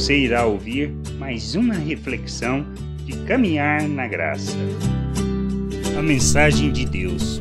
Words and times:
Você 0.00 0.16
irá 0.16 0.46
ouvir 0.46 0.88
mais 1.18 1.54
uma 1.54 1.74
reflexão 1.74 2.64
de 3.04 3.22
caminhar 3.26 3.86
na 3.86 4.08
graça. 4.08 4.56
A 5.94 6.00
mensagem 6.00 6.72
de 6.72 6.86
Deus. 6.86 7.38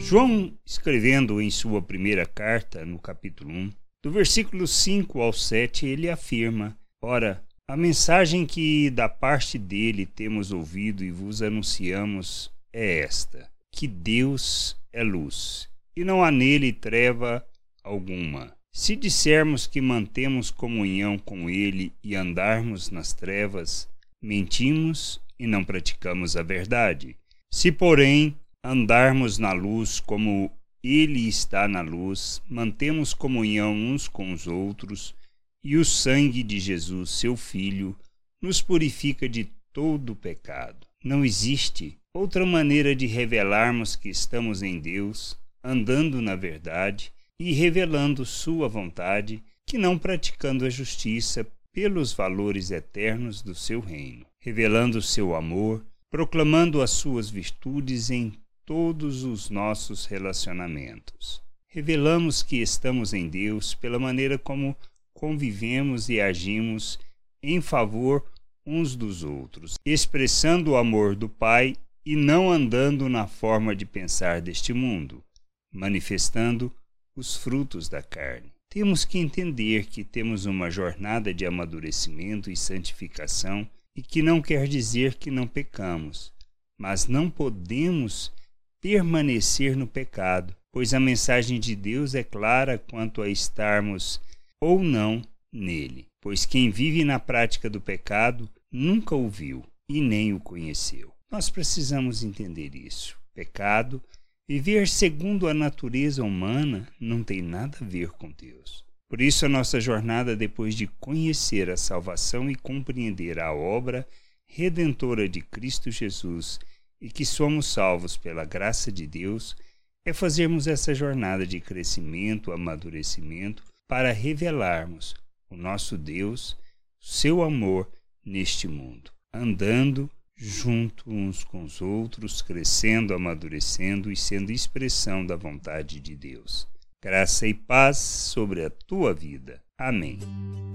João, 0.00 0.52
escrevendo 0.66 1.40
em 1.40 1.48
sua 1.48 1.80
primeira 1.80 2.26
carta, 2.26 2.84
no 2.84 2.98
capítulo 2.98 3.52
1, 3.52 3.70
do 4.02 4.10
versículo 4.10 4.66
5 4.66 5.20
ao 5.20 5.32
7, 5.32 5.86
ele 5.86 6.10
afirma: 6.10 6.76
Ora, 7.00 7.40
a 7.70 7.76
mensagem 7.76 8.46
que 8.46 8.90
da 8.90 9.08
parte 9.08 9.56
dele 9.56 10.04
temos 10.04 10.50
ouvido 10.50 11.04
e 11.04 11.12
vos 11.12 11.40
anunciamos 11.40 12.50
é 12.72 12.98
esta: 12.98 13.48
que 13.70 13.86
Deus 13.86 14.76
é 14.92 15.04
luz, 15.04 15.68
e 15.96 16.02
não 16.02 16.24
há 16.24 16.32
nele 16.32 16.72
treva 16.72 17.46
alguma. 17.84 18.52
Se 18.74 18.96
dissermos 18.96 19.66
que 19.66 19.82
mantemos 19.82 20.50
comunhão 20.50 21.18
com 21.18 21.50
Ele 21.50 21.92
e 22.02 22.16
andarmos 22.16 22.90
nas 22.90 23.12
trevas, 23.12 23.86
mentimos 24.20 25.20
e 25.38 25.46
não 25.46 25.62
praticamos 25.62 26.38
a 26.38 26.42
verdade. 26.42 27.14
Se, 27.52 27.70
porém, 27.70 28.34
andarmos 28.64 29.36
na 29.36 29.52
luz 29.52 30.00
como 30.00 30.50
Ele 30.82 31.28
está 31.28 31.68
na 31.68 31.82
luz, 31.82 32.40
mantemos 32.48 33.12
comunhão 33.12 33.74
uns 33.74 34.08
com 34.08 34.32
os 34.32 34.46
outros, 34.46 35.14
e 35.62 35.76
o 35.76 35.84
sangue 35.84 36.42
de 36.42 36.58
Jesus, 36.58 37.10
seu 37.10 37.36
Filho, 37.36 37.94
nos 38.40 38.62
purifica 38.62 39.28
de 39.28 39.50
todo 39.70 40.16
pecado. 40.16 40.86
Não 41.04 41.22
existe 41.22 41.98
outra 42.14 42.46
maneira 42.46 42.96
de 42.96 43.06
revelarmos 43.06 43.96
que 43.96 44.08
estamos 44.08 44.62
em 44.62 44.80
Deus, 44.80 45.38
andando 45.62 46.22
na 46.22 46.34
verdade 46.34 47.12
e 47.38 47.52
revelando 47.52 48.24
Sua 48.24 48.68
vontade, 48.68 49.42
que 49.66 49.78
não 49.78 49.98
praticando 49.98 50.64
a 50.64 50.70
justiça 50.70 51.46
pelos 51.72 52.12
valores 52.12 52.70
eternos 52.70 53.40
do 53.42 53.54
seu 53.54 53.80
reino, 53.80 54.26
revelando 54.38 55.00
seu 55.00 55.34
amor, 55.34 55.84
proclamando 56.10 56.82
as 56.82 56.90
suas 56.90 57.30
virtudes 57.30 58.10
em 58.10 58.34
todos 58.66 59.24
os 59.24 59.48
nossos 59.48 60.04
relacionamentos. 60.04 61.42
Revelamos 61.66 62.42
que 62.42 62.58
estamos 62.58 63.14
em 63.14 63.28
Deus 63.28 63.74
pela 63.74 63.98
maneira 63.98 64.36
como 64.38 64.76
convivemos 65.14 66.10
e 66.10 66.20
agimos 66.20 66.98
em 67.42 67.60
favor 67.60 68.24
uns 68.66 68.94
dos 68.94 69.24
outros, 69.24 69.76
expressando 69.84 70.72
o 70.72 70.76
amor 70.76 71.16
do 71.16 71.28
Pai 71.28 71.74
e 72.04 72.14
não 72.14 72.50
andando 72.50 73.08
na 73.08 73.26
forma 73.26 73.74
de 73.74 73.86
pensar 73.86 74.40
deste 74.40 74.72
mundo, 74.72 75.24
manifestando 75.72 76.70
os 77.16 77.36
frutos 77.36 77.88
da 77.88 78.02
carne. 78.02 78.52
Temos 78.68 79.04
que 79.04 79.18
entender 79.18 79.86
que 79.86 80.02
temos 80.02 80.46
uma 80.46 80.70
jornada 80.70 81.32
de 81.34 81.44
amadurecimento 81.44 82.50
e 82.50 82.56
santificação 82.56 83.68
e 83.94 84.02
que 84.02 84.22
não 84.22 84.40
quer 84.40 84.66
dizer 84.66 85.14
que 85.16 85.30
não 85.30 85.46
pecamos, 85.46 86.32
mas 86.78 87.06
não 87.06 87.28
podemos 87.28 88.32
permanecer 88.80 89.76
no 89.76 89.86
pecado, 89.86 90.56
pois 90.72 90.94
a 90.94 90.98
mensagem 90.98 91.60
de 91.60 91.76
Deus 91.76 92.14
é 92.14 92.24
clara 92.24 92.78
quanto 92.78 93.20
a 93.22 93.28
estarmos 93.28 94.20
ou 94.60 94.82
não 94.82 95.22
nele. 95.52 96.06
Pois 96.20 96.46
quem 96.46 96.70
vive 96.70 97.04
na 97.04 97.18
prática 97.18 97.68
do 97.68 97.80
pecado 97.80 98.48
nunca 98.70 99.14
o 99.14 99.28
viu 99.28 99.62
e 99.88 100.00
nem 100.00 100.32
o 100.32 100.40
conheceu. 100.40 101.12
Nós 101.30 101.50
precisamos 101.50 102.24
entender 102.24 102.74
isso. 102.74 103.18
Pecado 103.34 104.02
Viver 104.48 104.88
segundo 104.88 105.48
a 105.48 105.54
natureza 105.54 106.22
humana 106.22 106.88
não 106.98 107.22
tem 107.22 107.40
nada 107.40 107.78
a 107.80 107.84
ver 107.84 108.10
com 108.10 108.30
Deus. 108.32 108.84
Por 109.08 109.20
isso, 109.20 109.46
a 109.46 109.48
nossa 109.48 109.80
jornada, 109.80 110.34
depois 110.34 110.74
de 110.74 110.86
conhecer 110.86 111.70
a 111.70 111.76
salvação 111.76 112.50
e 112.50 112.54
compreender 112.54 113.38
a 113.38 113.52
obra 113.52 114.06
redentora 114.46 115.28
de 115.28 115.40
Cristo 115.40 115.90
Jesus 115.90 116.58
e 117.00 117.10
que 117.10 117.24
somos 117.24 117.66
salvos 117.66 118.16
pela 118.16 118.44
graça 118.44 118.90
de 118.90 119.06
Deus, 119.06 119.56
é 120.04 120.12
fazermos 120.12 120.66
essa 120.66 120.94
jornada 120.94 121.46
de 121.46 121.60
crescimento, 121.60 122.52
amadurecimento, 122.52 123.62
para 123.88 124.12
revelarmos 124.12 125.14
o 125.48 125.56
nosso 125.56 125.96
Deus, 125.96 126.56
seu 127.00 127.42
amor 127.42 127.88
neste 128.24 128.66
mundo, 128.66 129.12
andando 129.32 130.10
junto 130.42 131.08
uns 131.08 131.44
com 131.44 131.62
os 131.62 131.80
outros, 131.80 132.42
crescendo, 132.42 133.14
amadurecendo 133.14 134.10
e 134.10 134.16
sendo 134.16 134.50
expressão 134.50 135.24
da 135.24 135.36
vontade 135.36 136.00
de 136.00 136.16
Deus. 136.16 136.66
Graça 137.00 137.46
e 137.46 137.54
paz 137.54 137.98
sobre 137.98 138.64
a 138.64 138.70
tua 138.70 139.14
vida. 139.14 139.60
Amém. 139.78 140.18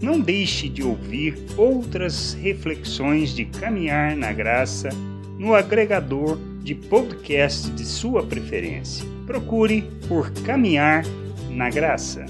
Não 0.01 0.19
deixe 0.19 0.69
de 0.69 0.83
ouvir 0.83 1.37
outras 1.57 2.33
reflexões 2.33 3.35
de 3.35 3.45
caminhar 3.45 4.15
na 4.15 4.31
graça 4.31 4.89
no 5.37 5.53
agregador 5.53 6.37
de 6.63 6.73
podcast 6.73 7.69
de 7.71 7.85
sua 7.85 8.25
preferência. 8.25 9.05
Procure 9.25 9.83
por 10.07 10.31
Caminhar 10.31 11.03
na 11.49 11.69
Graça. 11.69 12.25